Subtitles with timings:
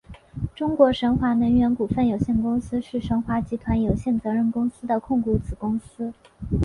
[0.55, 6.11] 中国神华能源股份有限公司是神华集团有限责任公司的控股子公司。